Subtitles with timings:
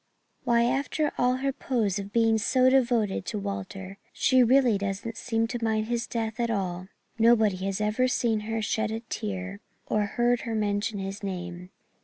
[0.45, 5.63] "Why, after all her pose of being so devoted to Walter, she doesn't seem to
[5.63, 6.87] mind his death at all.
[7.19, 11.69] Nobody has ever seen her shed a tear or heard her mention his name.